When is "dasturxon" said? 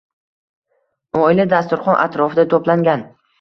1.51-2.01